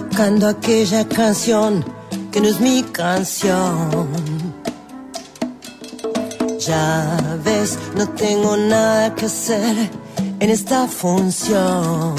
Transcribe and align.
tocando 0.00 0.46
aquella 0.46 1.08
canción 1.08 1.82
que 2.30 2.38
no 2.42 2.48
es 2.48 2.60
mi 2.60 2.82
canción. 2.82 4.06
Ya 6.58 7.16
ves, 7.42 7.78
no 7.96 8.06
tengo 8.10 8.58
nada 8.58 9.14
que 9.14 9.24
hacer 9.24 9.74
en 10.38 10.50
esta 10.50 10.86
función. 10.86 12.14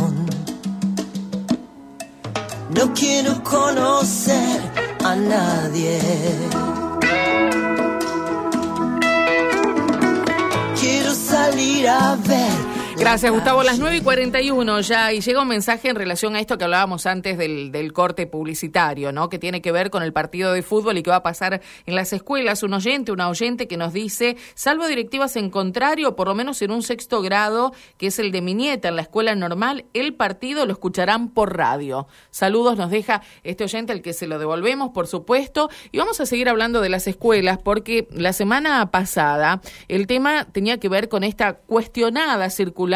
No 2.77 2.94
quiero 2.95 3.44
conocer 3.44 4.59
a 5.04 5.16
nadie. 5.16 6.00
Quiero 10.81 11.14
salir 11.14 11.88
a 11.88 12.16
ver 12.16 12.77
Gracias, 13.00 13.32
Gustavo. 13.32 13.62
Las 13.62 13.78
9 13.78 13.98
y 13.98 14.02
41 14.02 14.82
ya, 14.82 15.14
y 15.14 15.22
llega 15.22 15.44
un 15.44 15.48
mensaje 15.48 15.88
en 15.88 15.96
relación 15.96 16.36
a 16.36 16.40
esto 16.40 16.58
que 16.58 16.64
hablábamos 16.64 17.06
antes 17.06 17.38
del, 17.38 17.72
del, 17.72 17.94
corte 17.94 18.26
publicitario, 18.26 19.12
¿no? 19.12 19.30
Que 19.30 19.38
tiene 19.38 19.62
que 19.62 19.72
ver 19.72 19.92
con 19.92 20.02
el 20.02 20.12
partido 20.14 20.52
de 20.52 20.64
fútbol 20.64 20.98
y 20.98 21.04
qué 21.04 21.12
va 21.12 21.18
a 21.18 21.23
pasar 21.23 21.62
en 21.86 21.96
las 21.96 22.12
escuelas. 22.12 22.64
Un 22.64 22.73
oyente, 22.73 23.12
una 23.12 23.30
oyente 23.30 23.68
que 23.68 23.78
nos 23.78 23.94
dice, 23.94 24.36
salvo 24.56 24.88
directivas 24.88 25.36
en 25.36 25.52
contrario, 25.52 26.16
por 26.16 26.28
lo 26.28 26.34
menos 26.34 26.60
en 26.64 26.72
un 26.72 26.82
sexto 26.82 27.22
grado, 27.22 27.72
que 27.98 28.08
es 28.08 28.18
el 28.18 28.32
de 28.32 28.42
mi 28.42 28.56
nieta, 28.56 28.88
en 28.88 28.96
la 28.96 29.04
escuela 29.04 29.36
normal, 29.36 29.86
el 29.94 30.16
partido 30.16 30.66
lo 30.66 30.73
escucharán 30.73 31.30
por 31.30 31.56
radio. 31.56 32.08
Saludos 32.32 32.78
nos 32.78 32.90
deja 32.90 33.22
este 33.44 33.64
oyente, 33.64 33.94
al 33.94 34.02
que 34.02 34.14
se 34.14 34.26
lo 34.26 34.40
devolvemos, 34.40 34.90
por 34.90 35.06
supuesto. 35.06 35.70
Y 35.92 36.00
vamos 36.00 36.20
a 36.20 36.26
seguir 36.26 36.50
hablando 36.50 36.82
de 36.82 36.90
las 36.90 37.08
escuelas, 37.08 37.59
porque 37.59 38.08
la 38.12 38.34
semana 38.34 38.89
pasada 38.89 39.61
el 39.88 40.08
tema 40.08 40.45
tenía 40.45 40.80
que 40.80 40.89
ver 40.89 41.09
con 41.09 41.23
esta 41.23 41.54
cuestionada 41.54 42.50
circulación 42.50 42.86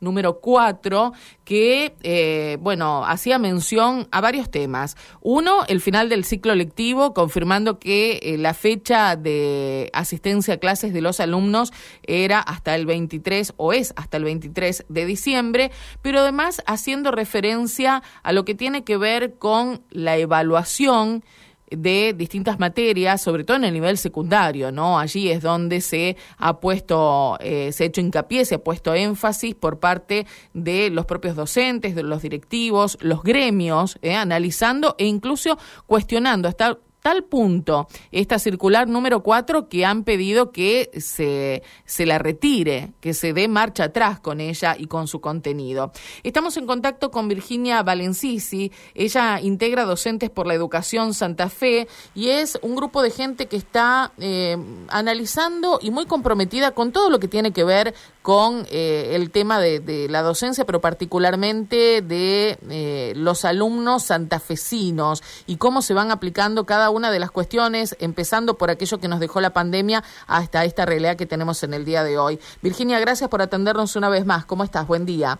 número 0.00 0.40
4 0.40 1.12
que, 1.44 1.94
eh, 2.02 2.58
bueno, 2.60 3.06
hacía 3.06 3.38
mención 3.38 4.06
a 4.10 4.20
varios 4.20 4.50
temas. 4.50 4.96
Uno, 5.20 5.64
el 5.66 5.80
final 5.80 6.08
del 6.08 6.24
ciclo 6.24 6.54
lectivo, 6.54 7.14
confirmando 7.14 7.78
que 7.78 8.20
eh, 8.22 8.36
la 8.36 8.52
fecha 8.52 9.16
de 9.16 9.90
asistencia 9.94 10.54
a 10.54 10.58
clases 10.58 10.92
de 10.92 11.00
los 11.00 11.20
alumnos 11.20 11.72
era 12.02 12.40
hasta 12.40 12.74
el 12.74 12.84
23 12.84 13.54
o 13.56 13.72
es 13.72 13.94
hasta 13.96 14.18
el 14.18 14.24
23 14.24 14.84
de 14.88 15.06
diciembre, 15.06 15.70
pero 16.02 16.20
además 16.20 16.62
haciendo 16.66 17.10
referencia 17.10 18.02
a 18.22 18.32
lo 18.32 18.44
que 18.44 18.54
tiene 18.54 18.84
que 18.84 18.96
ver 18.96 19.38
con 19.38 19.82
la 19.90 20.16
evaluación 20.16 21.24
de 21.70 22.14
distintas 22.16 22.58
materias, 22.58 23.20
sobre 23.20 23.44
todo 23.44 23.56
en 23.56 23.64
el 23.64 23.72
nivel 23.72 23.98
secundario, 23.98 24.72
¿no? 24.72 24.98
Allí 24.98 25.30
es 25.30 25.42
donde 25.42 25.80
se 25.80 26.16
ha 26.36 26.60
puesto, 26.60 27.36
eh, 27.40 27.72
se 27.72 27.84
ha 27.84 27.86
hecho 27.86 28.00
hincapié, 28.00 28.44
se 28.44 28.56
ha 28.56 28.64
puesto 28.64 28.94
énfasis 28.94 29.54
por 29.54 29.78
parte 29.78 30.26
de 30.54 30.90
los 30.90 31.06
propios 31.06 31.36
docentes, 31.36 31.94
de 31.94 32.02
los 32.02 32.22
directivos, 32.22 32.98
los 33.00 33.22
gremios, 33.22 33.98
eh, 34.02 34.14
analizando 34.14 34.94
e 34.98 35.06
incluso 35.06 35.58
cuestionando 35.86 36.48
hasta 36.48 36.78
tal 37.02 37.24
punto 37.24 37.88
esta 38.12 38.38
circular 38.38 38.88
número 38.88 39.22
4 39.22 39.68
que 39.68 39.84
han 39.84 40.04
pedido 40.04 40.52
que 40.52 40.90
se, 40.98 41.62
se 41.84 42.06
la 42.06 42.18
retire, 42.18 42.92
que 43.00 43.14
se 43.14 43.32
dé 43.32 43.48
marcha 43.48 43.84
atrás 43.84 44.20
con 44.20 44.40
ella 44.40 44.76
y 44.78 44.86
con 44.86 45.08
su 45.08 45.20
contenido. 45.20 45.92
Estamos 46.22 46.56
en 46.56 46.66
contacto 46.66 47.10
con 47.10 47.28
Virginia 47.28 47.82
Valencisi, 47.82 48.72
ella 48.94 49.40
integra 49.40 49.84
Docentes 49.84 50.30
por 50.30 50.46
la 50.46 50.54
Educación 50.54 51.14
Santa 51.14 51.48
Fe 51.48 51.88
y 52.14 52.28
es 52.28 52.58
un 52.62 52.74
grupo 52.74 53.02
de 53.02 53.10
gente 53.10 53.46
que 53.46 53.56
está 53.56 54.12
eh, 54.18 54.56
analizando 54.88 55.78
y 55.82 55.90
muy 55.90 56.06
comprometida 56.06 56.72
con 56.72 56.92
todo 56.92 57.10
lo 57.10 57.18
que 57.18 57.28
tiene 57.28 57.52
que 57.52 57.64
ver 57.64 57.94
con 58.28 58.66
eh, 58.70 59.12
el 59.14 59.30
tema 59.30 59.58
de, 59.58 60.06
la 60.10 60.20
docencia, 60.20 60.66
pero 60.66 60.82
particularmente 60.82 62.02
de 62.02 62.58
eh, 62.68 63.14
los 63.16 63.46
alumnos 63.46 64.02
santafesinos 64.02 65.22
y 65.46 65.56
cómo 65.56 65.80
se 65.80 65.94
van 65.94 66.10
aplicando 66.10 66.66
cada 66.66 66.90
una 66.90 67.10
de 67.10 67.20
las 67.20 67.30
cuestiones, 67.30 67.96
empezando 68.00 68.58
por 68.58 68.68
aquello 68.68 69.00
que 69.00 69.08
nos 69.08 69.20
dejó 69.20 69.40
la 69.40 69.54
pandemia 69.54 70.04
hasta 70.26 70.66
esta 70.66 70.84
realidad 70.84 71.16
que 71.16 71.24
tenemos 71.24 71.62
en 71.62 71.72
el 71.72 71.86
día 71.86 72.04
de 72.04 72.18
hoy. 72.18 72.38
Virginia, 72.60 73.00
gracias 73.00 73.30
por 73.30 73.40
atendernos 73.40 73.96
una 73.96 74.10
vez 74.10 74.26
más. 74.26 74.44
¿Cómo 74.44 74.62
estás? 74.62 74.86
Buen 74.86 75.06
día. 75.06 75.38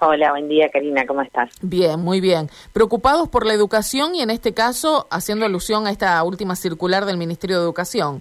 Hola, 0.00 0.32
buen 0.32 0.46
día, 0.46 0.68
Karina, 0.70 1.06
¿cómo 1.06 1.22
estás? 1.22 1.52
Bien, 1.62 1.98
muy 1.98 2.20
bien. 2.20 2.50
Preocupados 2.74 3.30
por 3.30 3.46
la 3.46 3.54
educación 3.54 4.14
y 4.14 4.20
en 4.20 4.28
este 4.28 4.52
caso 4.52 5.06
haciendo 5.10 5.46
alusión 5.46 5.86
a 5.86 5.90
esta 5.90 6.22
última 6.22 6.54
circular 6.54 7.06
del 7.06 7.16
Ministerio 7.16 7.56
de 7.56 7.62
Educación. 7.62 8.20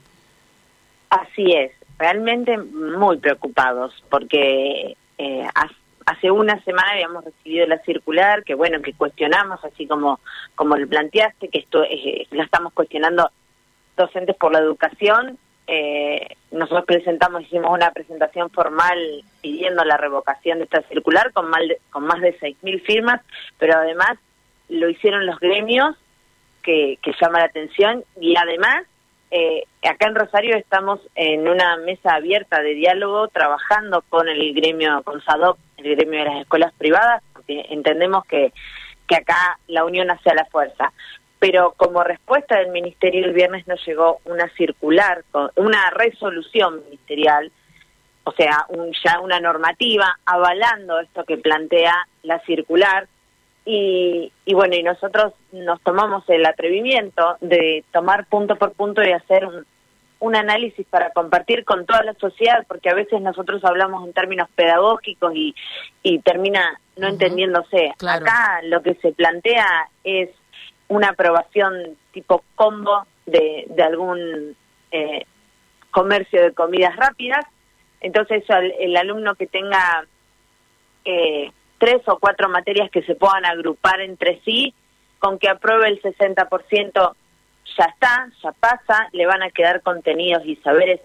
Así 1.09 1.51
es 1.51 1.82
realmente 2.03 2.57
muy 2.57 3.17
preocupados 3.17 3.93
porque 4.09 4.97
eh, 5.17 5.47
hace 6.05 6.31
una 6.31 6.61
semana 6.65 6.91
habíamos 6.91 7.23
recibido 7.23 7.65
la 7.65 7.79
circular 7.79 8.43
que 8.43 8.55
bueno 8.55 8.81
que 8.81 8.91
cuestionamos 8.91 9.63
así 9.63 9.87
como 9.87 10.19
como 10.53 10.75
lo 10.75 10.85
planteaste 10.85 11.47
que 11.47 11.59
esto 11.59 11.81
eh, 11.83 12.27
la 12.31 12.43
estamos 12.43 12.73
cuestionando 12.73 13.31
docentes 13.95 14.35
por 14.35 14.51
la 14.51 14.59
educación. 14.59 15.37
Eh, 15.65 16.35
nosotros 16.51 16.83
presentamos 16.85 17.43
hicimos 17.43 17.71
una 17.71 17.91
presentación 17.91 18.49
formal 18.49 18.99
pidiendo 19.41 19.85
la 19.85 19.95
revocación 19.95 20.57
de 20.57 20.65
esta 20.65 20.81
circular 20.89 21.31
con 21.31 21.49
mal 21.49 21.77
con 21.89 22.03
más 22.03 22.19
de 22.19 22.37
seis 22.37 22.57
mil 22.63 22.81
firmas 22.81 23.21
pero 23.57 23.77
además 23.77 24.17
lo 24.67 24.89
hicieron 24.89 25.25
los 25.25 25.39
gremios 25.39 25.95
que, 26.63 26.99
que 27.01 27.13
llama 27.21 27.39
la 27.39 27.45
atención 27.45 28.03
y 28.19 28.35
además 28.35 28.83
eh, 29.35 29.63
acá 29.81 30.05
en 30.07 30.13
Rosario 30.13 30.55
estamos 30.55 30.99
en 31.15 31.47
una 31.47 31.75
mesa 31.77 32.13
abierta 32.13 32.61
de 32.61 32.75
diálogo 32.75 33.29
trabajando 33.29 34.03
con 34.07 34.29
el 34.29 34.53
gremio, 34.53 35.01
con 35.01 35.23
SADOP, 35.23 35.57
el 35.77 35.95
gremio 35.95 36.19
de 36.19 36.25
las 36.25 36.41
escuelas 36.41 36.71
privadas, 36.77 37.23
porque 37.33 37.65
entendemos 37.71 38.25
que, 38.25 38.53
que 39.07 39.15
acá 39.15 39.57
la 39.65 39.85
unión 39.85 40.11
hace 40.11 40.35
la 40.35 40.45
fuerza. 40.45 40.93
Pero 41.39 41.73
como 41.77 42.03
respuesta 42.03 42.59
del 42.59 42.69
Ministerio 42.69 43.25
el 43.25 43.33
viernes 43.33 43.67
nos 43.67 43.83
llegó 43.87 44.19
una 44.25 44.47
circular, 44.49 45.23
una 45.55 45.89
resolución 45.89 46.83
ministerial, 46.83 47.51
o 48.25 48.33
sea, 48.33 48.67
un, 48.69 48.93
ya 49.03 49.19
una 49.19 49.39
normativa 49.39 50.15
avalando 50.25 50.99
esto 50.99 51.23
que 51.23 51.37
plantea 51.37 52.07
la 52.21 52.39
circular, 52.41 53.07
y, 53.65 54.31
bueno, 54.53 54.75
y 54.75 54.83
nosotros 54.83 55.33
nos 55.51 55.81
tomamos 55.81 56.23
el 56.29 56.45
atrevimiento 56.45 57.37
de 57.39 57.83
tomar 57.91 58.25
punto 58.25 58.57
por 58.57 58.73
punto 58.73 59.01
y 59.01 59.11
hacer 59.11 59.45
un, 59.45 59.65
un 60.19 60.35
análisis 60.35 60.85
para 60.87 61.11
compartir 61.11 61.63
con 61.63 61.85
toda 61.85 62.03
la 62.03 62.13
sociedad, 62.15 62.65
porque 62.67 62.89
a 62.89 62.93
veces 62.93 63.21
nosotros 63.21 63.63
hablamos 63.63 64.05
en 64.05 64.13
términos 64.13 64.49
pedagógicos 64.55 65.33
y, 65.35 65.55
y 66.01 66.19
termina 66.19 66.79
no 66.97 67.07
entendiéndose. 67.07 67.93
Acá 68.05 68.61
lo 68.63 68.81
que 68.81 68.95
se 68.95 69.13
plantea 69.13 69.65
es 70.03 70.29
una 70.89 71.09
aprobación 71.09 71.97
tipo 72.11 72.43
combo 72.55 73.05
de, 73.25 73.65
de 73.69 73.83
algún 73.83 74.55
eh, 74.91 75.25
comercio 75.91 76.41
de 76.41 76.53
comidas 76.53 76.95
rápidas. 76.97 77.45
Entonces 78.01 78.43
el, 78.49 78.73
el 78.79 78.97
alumno 78.97 79.35
que 79.35 79.47
tenga 79.47 80.05
eh, 81.05 81.51
tres 81.83 82.01
o 82.07 82.17
cuatro 82.17 82.47
materias 82.47 82.89
que 82.89 83.01
se 83.01 83.13
puedan 83.13 83.43
agrupar 83.43 83.99
entre 83.99 84.39
sí, 84.45 84.73
con 85.19 85.37
que 85.37 85.49
apruebe 85.49 85.89
el 85.89 86.01
60% 86.01 87.13
ya 87.77 87.85
está, 87.85 88.29
ya 88.41 88.53
pasa, 88.53 89.09
le 89.11 89.25
van 89.25 89.43
a 89.43 89.49
quedar 89.49 89.81
contenidos 89.81 90.45
y 90.45 90.55
saberes 90.57 91.01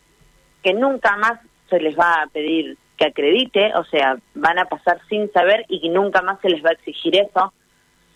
que 0.63 0.75
nunca 0.75 1.17
más 1.17 1.41
se 1.69 1.81
les 1.81 1.99
va 1.99 2.23
a 2.23 2.27
pedir 2.29 2.77
que 2.97 3.07
acredite, 3.07 3.75
o 3.75 3.83
sea, 3.87 4.19
van 4.35 4.61
a 4.61 4.67
pasar 4.67 5.01
sin 5.09 5.33
saber 5.33 5.65
y 5.69 5.89
nunca 5.89 6.23
más 6.23 6.41
se 6.43 6.51
les 6.51 6.65
va 6.65 6.71
a 6.71 6.75
exigir 6.75 7.17
eso. 7.17 7.53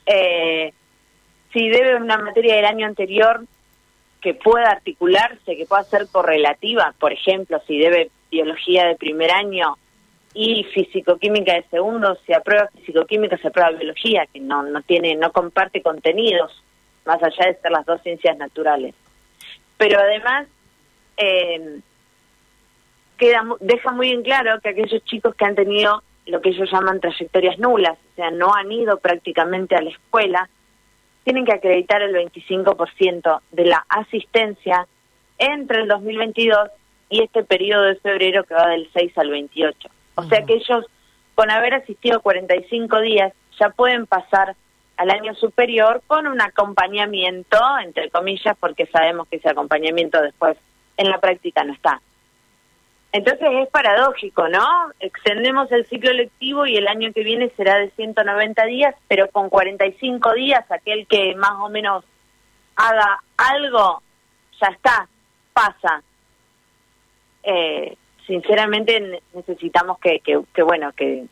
Eh, 0.06 0.72
si 1.52 1.68
debe 1.68 1.96
una 1.96 2.18
materia 2.18 2.54
del 2.54 2.66
año 2.66 2.86
anterior 2.86 3.44
que 4.20 4.34
pueda 4.34 4.70
articularse, 4.70 5.56
que 5.56 5.66
pueda 5.66 5.82
ser 5.82 6.06
correlativa, 6.12 6.94
por 7.00 7.12
ejemplo, 7.12 7.60
si 7.66 7.76
debe 7.76 8.12
biología 8.30 8.86
de 8.86 8.94
primer 8.94 9.32
año 9.32 9.78
y 10.34 10.64
fisicoquímica 10.64 11.54
de 11.54 11.64
segundo, 11.70 12.16
se 12.26 12.34
aprueba 12.34 12.68
fisicoquímica, 12.74 13.36
se 13.38 13.48
aprueba 13.48 13.70
biología, 13.70 14.26
que 14.32 14.40
no, 14.40 14.62
no 14.62 14.82
tiene, 14.82 15.14
no 15.16 15.32
comparte 15.32 15.82
contenidos, 15.82 16.62
más 17.04 17.22
allá 17.22 17.46
de 17.46 17.60
ser 17.60 17.70
las 17.70 17.84
dos 17.84 18.00
ciencias 18.02 18.36
naturales. 18.38 18.94
Pero 19.76 19.98
además, 19.98 20.46
eh, 21.16 21.80
queda, 23.18 23.44
deja 23.60 23.92
muy 23.92 24.10
en 24.10 24.22
claro 24.22 24.60
que 24.60 24.70
aquellos 24.70 25.04
chicos 25.04 25.34
que 25.34 25.44
han 25.44 25.54
tenido 25.54 26.02
lo 26.26 26.40
que 26.40 26.50
ellos 26.50 26.70
llaman 26.70 27.00
trayectorias 27.00 27.58
nulas, 27.58 27.98
o 28.12 28.14
sea, 28.14 28.30
no 28.30 28.54
han 28.54 28.70
ido 28.70 28.98
prácticamente 28.98 29.74
a 29.74 29.82
la 29.82 29.90
escuela, 29.90 30.48
tienen 31.24 31.44
que 31.44 31.52
acreditar 31.52 32.02
el 32.02 32.14
25% 32.14 33.40
de 33.50 33.64
la 33.64 33.84
asistencia 33.88 34.86
entre 35.38 35.82
el 35.82 35.88
2022 35.88 36.70
y 37.10 37.22
este 37.22 37.44
periodo 37.44 37.82
de 37.82 37.96
febrero 37.96 38.44
que 38.44 38.54
va 38.54 38.68
del 38.68 38.88
6 38.92 39.18
al 39.18 39.30
28. 39.30 39.88
O 40.14 40.24
sea 40.24 40.44
que 40.44 40.54
ellos, 40.54 40.86
con 41.34 41.50
haber 41.50 41.74
asistido 41.74 42.20
45 42.20 43.00
días, 43.00 43.32
ya 43.58 43.70
pueden 43.70 44.06
pasar 44.06 44.56
al 44.96 45.10
año 45.10 45.34
superior 45.34 46.02
con 46.06 46.26
un 46.26 46.40
acompañamiento, 46.40 47.58
entre 47.82 48.10
comillas, 48.10 48.56
porque 48.60 48.86
sabemos 48.86 49.26
que 49.28 49.36
ese 49.36 49.48
acompañamiento 49.48 50.20
después 50.20 50.56
en 50.96 51.10
la 51.10 51.18
práctica 51.18 51.64
no 51.64 51.72
está. 51.72 52.00
Entonces 53.12 53.46
es 53.52 53.68
paradójico, 53.68 54.48
¿no? 54.48 54.66
Extendemos 54.98 55.70
el 55.70 55.86
ciclo 55.86 56.12
lectivo 56.12 56.66
y 56.66 56.76
el 56.76 56.88
año 56.88 57.12
que 57.12 57.22
viene 57.22 57.50
será 57.56 57.76
de 57.76 57.90
190 57.90 58.64
días, 58.64 58.94
pero 59.06 59.28
con 59.28 59.50
45 59.50 60.32
días 60.32 60.64
aquel 60.70 61.06
que 61.06 61.34
más 61.34 61.52
o 61.60 61.68
menos 61.68 62.04
haga 62.74 63.22
algo, 63.36 64.02
ya 64.60 64.68
está, 64.68 65.08
pasa. 65.52 66.02
Eh, 67.42 67.96
sinceramente 68.32 69.20
necesitamos 69.34 69.98
que, 69.98 70.20
que, 70.20 70.62
bueno, 70.62 70.90
que, 70.92 71.26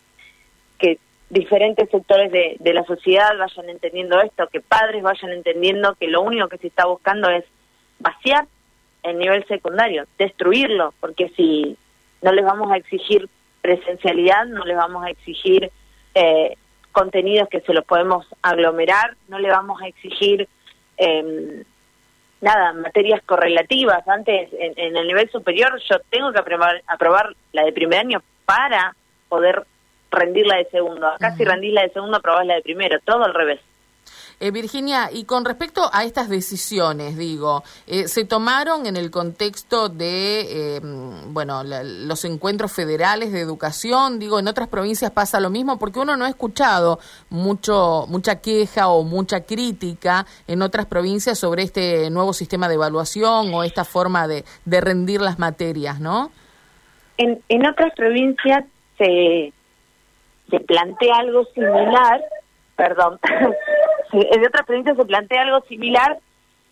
que 0.79 0.99
diferentes 1.31 1.89
sectores 1.89 2.31
de, 2.31 2.57
de 2.61 2.75
la 2.75 2.85
sociedad 2.85 3.39
vayan 3.39 3.71
entendiendo 3.71 4.21
esto, 4.21 4.47
que 4.49 4.61
padres 4.61 5.03
vayan 5.03 5.31
entendiendo 5.31 5.95
que 5.95 6.09
lo 6.09 6.21
único 6.21 6.49
que 6.49 6.59
se 6.59 6.67
está 6.67 6.85
buscando 6.85 7.31
es 7.31 7.47
vaciar 8.01 8.47
el 9.03 9.19
nivel 9.19 9.47
secundario, 9.47 10.05
destruirlo, 10.19 10.93
porque 11.01 11.31
si 11.31 11.75
no 12.21 12.33
les 12.33 12.45
vamos 12.45 12.71
a 12.71 12.77
exigir 12.77 13.31
presencialidad, 13.63 14.45
no 14.45 14.67
les 14.67 14.77
vamos 14.77 15.03
a 15.03 15.09
exigir 15.09 15.71
eh, 16.15 16.55
contenidos 16.93 17.49
que 17.49 17.63
se 17.63 17.73
los 17.73 17.87
podemos 17.87 18.27
aglomerar, 18.43 19.17
no 19.29 19.39
le 19.39 19.49
vamos 19.49 19.81
a 19.81 19.89
exigir 19.89 20.47
eh, 20.99 21.65
nada, 22.41 22.73
materias 22.73 23.21
correlativas. 23.25 24.07
Antes, 24.09 24.49
en, 24.53 24.97
el 24.97 25.07
nivel 25.07 25.31
superior, 25.31 25.81
yo 25.89 25.99
tengo 26.11 26.33
que 26.33 26.39
aprobar, 26.39 26.83
aprobar 26.87 27.35
la 27.53 27.65
de 27.65 27.73
primer 27.73 28.01
año 28.01 28.23
para 28.45 28.95
poder 29.29 29.65
rendir 30.11 30.47
la 30.47 30.57
de 30.57 30.65
segundo. 30.67 31.07
Acá 31.07 31.37
si 31.37 31.45
rendís 31.45 31.73
la 31.73 31.83
de 31.83 31.91
segundo, 31.91 32.17
aprobás 32.17 32.47
la 32.47 32.55
de 32.55 32.63
primero, 32.63 32.99
todo 33.05 33.25
al 33.25 33.35
revés. 33.35 33.61
Eh, 34.43 34.53
Virginia, 34.53 35.11
y 35.13 35.25
con 35.25 35.45
respecto 35.45 35.83
a 35.93 36.03
estas 36.05 36.31
decisiones, 36.31 37.19
digo, 37.19 37.63
eh, 37.87 38.09
se 38.09 38.25
tomaron 38.25 38.87
en 38.87 38.97
el 38.97 39.11
contexto 39.11 39.91
de, 39.91 40.77
eh, 40.77 40.81
bueno, 41.27 41.63
los 41.63 42.25
encuentros 42.25 42.73
federales 42.73 43.33
de 43.33 43.41
educación, 43.41 44.19
digo, 44.19 44.39
en 44.39 44.49
otras 44.49 44.69
provincias 44.69 45.11
pasa 45.11 45.41
lo 45.41 45.51
mismo, 45.51 45.79
porque 45.79 45.99
uno 45.99 46.17
no 46.17 46.25
ha 46.25 46.31
escuchado 46.31 47.01
mucho, 47.29 48.07
mucha 48.09 48.41
queja 48.41 48.89
o 48.89 49.03
mucha 49.03 49.43
crítica 49.43 50.25
en 50.47 50.63
otras 50.63 50.87
provincias 50.87 51.39
sobre 51.39 51.63
este 51.63 52.09
nuevo 52.09 52.33
sistema 52.33 52.67
de 52.67 52.77
evaluación 52.77 53.53
o 53.53 53.63
esta 53.63 53.85
forma 53.85 54.27
de, 54.27 54.47
de 54.65 54.81
rendir 54.81 55.21
las 55.21 55.39
materias, 55.39 56.01
¿no? 56.01 56.31
En, 57.19 57.43
en 57.51 57.67
otras 57.67 57.93
provincias 57.95 58.65
se, 58.97 59.53
se 60.49 60.61
plantea 60.61 61.17
algo 61.17 61.45
similar, 61.53 62.23
perdón, 62.75 63.21
en 64.13 64.47
otras 64.47 64.67
provincias 64.67 64.97
se 64.97 65.05
plantea 65.05 65.43
algo 65.43 65.61
similar, 65.69 66.19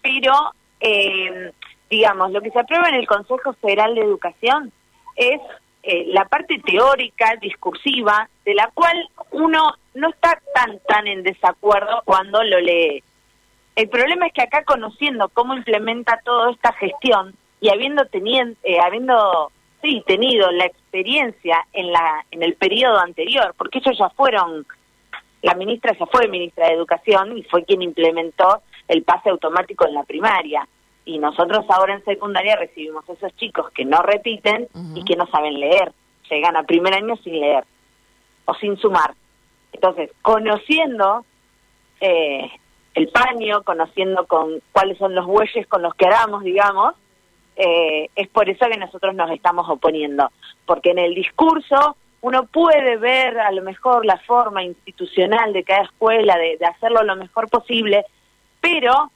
pero, 0.03 0.33
eh, 0.81 1.53
digamos, 1.91 2.31
lo 2.33 2.41
que 2.41 2.51
se 2.51 2.61
aprueba 2.61 2.89
en 2.89 2.97
el 2.97 3.07
Consejo 3.07 3.53
Federal 3.55 3.95
de 3.95 4.03
Educación 4.03 4.73
es 5.17 5.41
eh, 5.83 6.05
la 6.09 6.25
parte 6.25 6.61
teórica, 6.65 7.37
discursiva, 7.41 8.29
de 8.45 8.55
la 8.55 8.71
cual 8.75 9.09
uno 9.31 9.75
no 9.95 10.09
está 10.11 10.41
tan, 10.55 10.79
tan 10.87 11.07
en 11.07 11.23
desacuerdo 11.23 12.03
cuando 12.05 12.43
lo 12.43 12.61
lee. 12.61 13.03
El 13.77 13.89
problema 13.89 14.27
es 14.27 14.33
que 14.33 14.43
acá 14.43 14.65
conociendo 14.65 15.29
cómo 15.29 15.55
implementa 15.55 16.21
toda 16.25 16.51
esta 16.51 16.73
gestión 16.75 17.35
y 17.61 17.71
habiendo 17.71 18.07
tenido, 18.07 18.53
eh, 18.65 18.79
habiendo 18.81 19.53
sí 19.83 20.03
tenido 20.07 20.51
la 20.51 20.67
experiencia 20.67 21.65
en 21.73 21.93
la 21.93 22.25
en 22.33 22.43
el 22.43 22.55
periodo 22.55 22.99
anterior, 22.99 23.55
porque 23.57 23.79
ellos 23.79 23.97
ya 23.97 24.09
fueron 24.11 24.67
la 25.43 25.55
ministra 25.55 25.97
ya 25.99 26.07
fue 26.07 26.29
ministra 26.29 26.67
de 26.67 26.75
Educación 26.75 27.39
y 27.39 27.43
fue 27.45 27.65
quien 27.65 27.83
implementó 27.83 28.63
el 28.89 29.03
pase 29.03 29.31
automático 29.31 29.87
en 29.87 29.95
la 29.95 30.03
primaria. 30.03 30.67
Y 31.05 31.19
nosotros 31.19 31.65
ahora 31.69 31.95
en 31.95 32.05
secundaria 32.05 32.57
recibimos 32.57 33.09
esos 33.09 33.35
chicos 33.37 33.71
que 33.71 33.85
no 33.85 34.03
repiten 34.03 34.69
y 34.95 35.05
que 35.05 35.17
no 35.17 35.27
saben 35.29 35.59
leer. 35.59 35.93
Llegan 36.29 36.57
a 36.57 36.65
primer 36.65 36.93
año 36.95 37.17
sin 37.17 37.41
leer 37.41 37.65
o 38.45 38.55
sin 38.55 38.77
sumar. 38.77 39.15
Entonces, 39.73 40.11
conociendo 40.23 41.25
eh, 42.01 42.51
el 42.95 43.09
paño, 43.09 43.63
conociendo 43.63 44.27
con 44.27 44.61
cuáles 44.73 44.99
son 44.99 45.15
los 45.15 45.27
bueyes 45.27 45.67
con 45.69 45.83
los 45.83 45.95
que 45.95 46.07
haramos, 46.07 46.43
digamos, 46.43 46.95
eh, 47.57 48.11
es 48.15 48.29
por 48.29 48.49
eso 48.49 48.67
que 48.71 48.77
nosotros 48.77 49.15
nos 49.15 49.31
estamos 49.31 49.69
oponiendo. 49.69 50.31
Porque 50.67 50.91
en 50.91 50.99
el 50.99 51.15
discurso 51.15 51.97
uno 52.21 52.45
puede 52.47 52.97
ver 52.97 53.39
a 53.39 53.53
lo 53.53 53.63
mejor 53.63 54.05
la 54.05 54.19
forma 54.19 54.63
institucional 54.63 55.53
de 55.53 55.65
cada 55.65 55.85
escuela 55.85 56.37
de, 56.37 56.59
hacerlo 56.67 57.03
lo 57.03 57.17
mejor 57.17 57.49
posible, 57.49 58.05
pero 58.61 59.11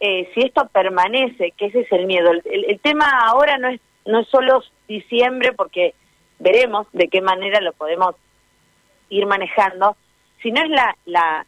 eh, 0.00 0.30
si 0.34 0.40
esto 0.40 0.68
permanece, 0.68 1.52
que 1.56 1.66
ese 1.66 1.80
es 1.80 1.92
el 1.92 2.06
miedo, 2.06 2.30
el, 2.30 2.80
tema 2.80 3.06
ahora 3.26 3.58
no 3.58 3.68
es, 3.68 3.80
no 4.06 4.20
es 4.20 4.28
solo 4.28 4.62
diciembre, 4.86 5.52
porque 5.52 5.94
veremos 6.38 6.86
de 6.92 7.08
qué 7.08 7.20
manera 7.20 7.60
lo 7.60 7.72
podemos 7.72 8.14
ir 9.08 9.26
manejando, 9.26 9.96
sino 10.42 10.62
es 10.62 10.70
la, 10.70 10.96
la, 11.06 11.46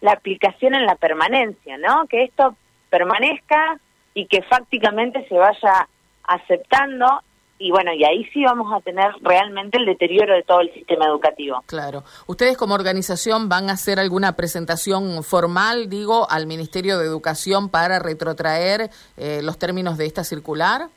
la 0.00 0.12
aplicación 0.12 0.74
en 0.74 0.86
la 0.86 0.96
permanencia, 0.96 1.78
¿no? 1.78 2.06
Que 2.06 2.24
esto 2.24 2.56
permanezca 2.90 3.80
y 4.12 4.26
que 4.26 4.42
fácticamente 4.42 5.26
se 5.28 5.34
vaya 5.34 5.88
aceptando 6.24 7.22
y 7.58 7.70
bueno, 7.70 7.92
y 7.92 8.04
ahí 8.04 8.24
sí 8.32 8.44
vamos 8.44 8.72
a 8.72 8.80
tener 8.80 9.12
realmente 9.22 9.78
el 9.78 9.86
deterioro 9.86 10.34
de 10.34 10.42
todo 10.42 10.60
el 10.60 10.72
sistema 10.74 11.06
educativo. 11.06 11.62
Claro. 11.66 12.02
¿Ustedes 12.26 12.56
como 12.56 12.74
organización 12.74 13.48
van 13.48 13.70
a 13.70 13.74
hacer 13.74 14.00
alguna 14.00 14.34
presentación 14.34 15.22
formal, 15.22 15.88
digo, 15.88 16.28
al 16.30 16.46
Ministerio 16.46 16.98
de 16.98 17.06
Educación 17.06 17.68
para 17.68 18.00
retrotraer 18.00 18.90
eh, 19.16 19.40
los 19.42 19.58
términos 19.58 19.96
de 19.98 20.06
esta 20.06 20.24
circular? 20.24 20.88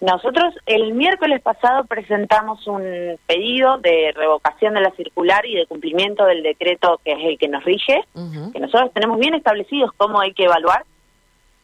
Nosotros 0.00 0.54
el 0.66 0.94
miércoles 0.94 1.42
pasado 1.42 1.84
presentamos 1.84 2.64
un 2.68 3.18
pedido 3.26 3.78
de 3.78 4.12
revocación 4.14 4.74
de 4.74 4.80
la 4.80 4.92
circular 4.92 5.44
y 5.44 5.56
de 5.56 5.66
cumplimiento 5.66 6.24
del 6.24 6.44
decreto 6.44 7.00
que 7.04 7.12
es 7.12 7.18
el 7.20 7.38
que 7.38 7.48
nos 7.48 7.64
rige, 7.64 8.04
que 8.52 8.60
nosotros 8.60 8.92
tenemos 8.94 9.18
bien 9.18 9.34
establecidos 9.34 9.90
cómo 9.96 10.20
hay 10.20 10.32
que 10.34 10.44
evaluar. 10.44 10.84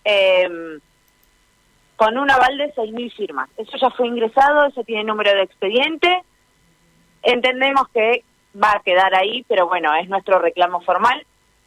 Eh, 0.05 0.79
con 2.05 2.19
un 2.19 2.31
aval 2.31 2.59
de 2.59 2.75
6.000 2.75 3.15
firmas. 3.15 3.49
Eso 3.56 3.79
ya 3.79 3.89
fue 3.91 4.06
ingresado, 4.06 4.67
eso 4.67 4.85
tiene 4.85 5.05
número 5.05 5.33
de 5.33 5.43
expediente. 5.43 6.23
Entendemos 7.23 7.89
que 7.95 8.25
va 8.62 8.73
a 8.73 8.81
quedar 8.81 9.15
ahí, 9.15 9.43
pero 9.49 9.67
bueno, 9.69 9.95
es 9.95 10.06
nuestro 10.11 10.39
reclamo 10.39 10.83
formal. 10.83 11.25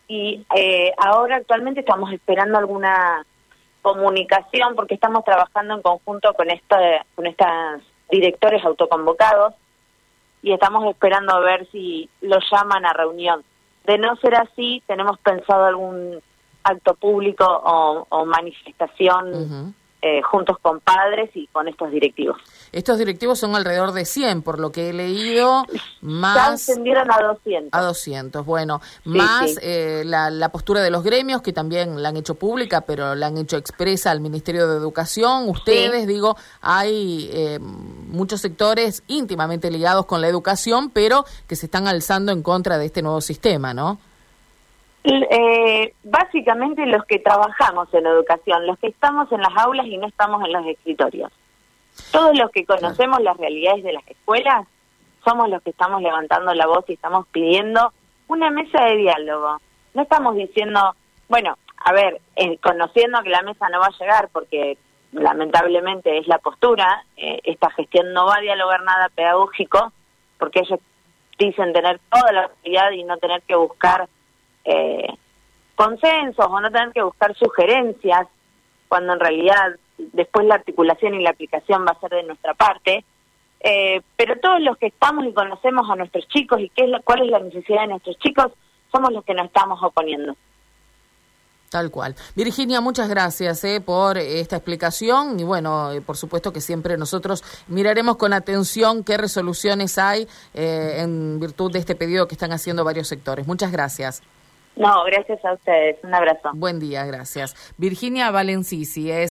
Y 0.08 0.46
eh, 0.56 0.92
ahora 1.00 1.38
actualmente 1.38 1.80
estamos 1.80 2.14
esperando 2.14 2.60
alguna 2.60 3.26
comunicación 3.82 4.76
porque 4.76 4.94
estamos 4.94 5.26
trabajando 5.26 5.74
en 5.74 5.82
conjunto 5.82 6.32
con, 6.36 6.52
esta, 6.52 6.78
con 7.16 7.26
estas 7.26 7.82
directores 8.12 8.64
autoconvocados 8.64 9.56
y 10.44 10.52
estamos 10.52 10.86
esperando 10.86 11.34
a 11.34 11.40
ver 11.40 11.68
si 11.72 12.10
los 12.22 12.44
llaman 12.52 12.86
a 12.86 12.94
reunión. 12.94 13.44
De 13.86 13.98
no 13.98 14.16
ser 14.18 14.36
así, 14.36 14.84
tenemos 14.86 15.18
pensado 15.20 15.66
algún 15.66 16.22
acto 16.64 16.94
público 16.94 17.44
o, 17.44 18.26
manifestación 18.26 19.74
eh, 20.02 20.22
juntos 20.22 20.58
con 20.62 20.80
padres 20.80 21.32
y 21.34 21.48
con 21.48 21.68
estos 21.68 21.90
directivos. 21.90 22.38
Estos 22.72 23.00
directivos 23.00 23.40
son 23.40 23.56
alrededor 23.56 23.94
de 23.94 24.06
100, 24.06 24.44
por 24.44 24.60
lo 24.60 24.72
que 24.72 24.90
he 24.90 24.94
leído, 24.94 25.66
más... 26.02 26.36
Ya 26.36 26.48
ascendieron 26.54 27.12
a 27.12 27.22
200. 27.24 27.70
A 27.72 27.82
200, 27.82 28.46
bueno, 28.46 28.80
más 29.06 29.58
eh, 29.62 30.04
la, 30.06 30.50
postura 30.50 30.82
de 30.82 30.92
los 30.92 31.04
gremios, 31.04 31.42
que 31.42 31.52
también 31.52 32.04
la 32.04 32.10
han 32.10 32.18
hecho 32.18 32.36
pública, 32.36 32.82
pero 32.82 33.16
la 33.16 33.28
han 33.28 33.38
hecho 33.38 33.58
expresa 33.58 34.12
al 34.12 34.22
Ministerio 34.22 34.68
de 34.68 34.78
Educación. 34.78 35.50
Ustedes, 35.50 36.06
digo, 36.06 36.38
hay 36.62 37.30
eh, 37.34 37.58
muchos 37.60 38.42
sectores 38.42 39.04
íntimamente 39.08 39.72
ligados 39.72 40.06
con 40.06 40.22
la 40.22 40.28
educación, 40.28 40.92
pero 40.92 41.26
que 41.48 41.56
se 41.56 41.66
están 41.66 41.88
alzando 41.88 42.32
en 42.32 42.44
contra 42.44 42.78
de 42.78 42.86
este 42.86 43.02
nuevo 43.02 43.22
sistema, 43.22 43.74
¿no? 43.74 44.00
Eh, 45.10 45.94
básicamente 46.04 46.86
los 46.86 47.06
que 47.06 47.20
trabajamos 47.20 47.94
en 47.94 48.06
educación, 48.06 48.68
los 48.68 48.78
que 48.78 48.88
estamos 48.88 49.32
en 49.32 49.42
las 49.42 49.56
aulas 49.56 49.86
y 49.86 49.98
no 49.98 50.06
estamos 50.06 50.44
en 50.44 50.52
los 50.52 50.66
escritorios. 50.66 51.32
Todos 52.12 52.38
los 52.38 52.52
que 52.52 52.66
conocemos 52.66 53.22
las 53.22 53.38
realidades 53.38 53.84
de 53.84 53.94
las 53.94 54.06
escuelas 54.08 54.68
somos 55.24 55.50
los 55.50 55.62
que 55.62 55.70
estamos 55.70 56.02
levantando 56.02 56.54
la 56.54 56.68
voz 56.68 56.84
y 56.90 56.94
estamos 56.94 57.26
pidiendo 57.30 57.94
una 58.28 58.50
mesa 58.50 58.84
de 58.84 58.98
diálogo. 58.98 59.62
No 59.94 60.02
estamos 60.02 60.36
diciendo, 60.36 60.96
bueno, 61.30 61.58
a 61.78 61.94
ver, 61.94 62.20
eh, 62.36 62.58
conociendo 62.58 63.24
que 63.24 63.30
la 63.30 63.42
mesa 63.44 63.70
no 63.70 63.80
va 63.80 63.88
a 63.88 63.98
llegar 63.98 64.30
porque 64.34 64.78
lamentablemente 65.14 66.18
es 66.18 66.28
la 66.28 66.38
postura, 66.40 67.06
eh, 67.16 67.40
esta 67.46 67.70
gestión 67.72 68.12
no 68.12 68.26
va 68.26 68.36
a 68.36 68.42
dialogar 68.42 68.84
nada 68.84 69.10
pedagógico 69.16 69.94
porque 70.38 70.60
ellos 70.60 70.80
dicen 71.40 71.72
tener 71.72 72.00
toda 72.10 72.32
la 72.34 72.52
realidad 72.64 72.92
y 72.92 73.04
no 73.04 73.18
tener 73.18 73.42
que 73.44 73.56
buscar 73.56 74.10
eh, 74.68 75.08
consensos 75.76 76.46
o 76.48 76.60
no 76.60 76.72
tener 76.72 76.92
que 76.92 77.02
buscar 77.02 77.36
sugerencias, 77.36 78.28
cuando 78.88 79.14
en 79.14 79.20
realidad 79.20 79.76
después 79.98 80.46
la 80.46 80.56
articulación 80.56 81.16
y 81.16 81.24
la 81.24 81.32
aplicación 81.32 81.86
va 81.86 81.92
a 81.92 82.00
ser 82.00 82.12
de 82.12 82.24
nuestra 82.24 82.54
parte. 82.54 83.04
Eh, 83.60 84.02
pero 84.16 84.40
todos 84.40 84.62
los 84.62 84.78
que 84.78 84.88
estamos 84.88 85.26
y 85.26 85.34
conocemos 85.34 85.90
a 85.90 85.96
nuestros 85.96 86.28
chicos 86.28 86.60
y 86.60 86.70
qué 86.70 86.84
es 86.84 86.90
la, 86.90 87.00
cuál 87.02 87.24
es 87.24 87.32
la 87.32 87.40
necesidad 87.40 87.82
de 87.82 87.88
nuestros 87.88 88.18
chicos, 88.20 88.52
somos 88.92 89.12
los 89.12 89.24
que 89.26 89.34
nos 89.34 89.48
estamos 89.48 89.82
oponiendo. 89.82 90.36
Tal 91.70 91.92
cual. 91.92 92.16
Virginia, 92.36 92.80
muchas 92.80 93.10
gracias 93.10 93.62
eh, 93.66 93.82
por 93.82 94.18
esta 94.18 94.56
explicación 94.56 95.38
y 95.38 95.44
bueno, 95.44 95.92
eh, 95.92 96.00
por 96.00 96.16
supuesto 96.16 96.54
que 96.54 96.62
siempre 96.62 96.98
nosotros 96.98 97.44
miraremos 97.68 98.16
con 98.16 98.32
atención 98.32 99.04
qué 99.04 99.18
resoluciones 99.18 99.98
hay 99.98 100.30
eh, 100.54 101.00
en 101.00 101.42
virtud 101.42 101.72
de 101.74 101.80
este 101.80 101.96
pedido 101.96 102.28
que 102.28 102.36
están 102.36 102.54
haciendo 102.54 102.86
varios 102.86 103.10
sectores. 103.10 103.48
Muchas 103.48 103.72
gracias. 103.72 104.22
No, 104.78 105.04
gracias 105.06 105.44
a 105.44 105.54
ustedes. 105.54 105.98
Un 106.04 106.14
abrazo. 106.14 106.52
Buen 106.54 106.80
día, 106.80 107.06
gracias. 107.06 107.56
Virginia 107.78 108.30
Valencisi 108.32 109.12
es 109.12 109.26